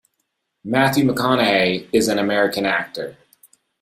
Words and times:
Matthew 0.63 1.03
McConaughey 1.05 1.87
is 1.93 2.07
an 2.07 2.17
American 2.17 2.65
actor. 2.65 3.17